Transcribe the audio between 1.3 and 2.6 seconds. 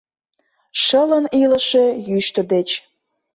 илыше йӱштӧ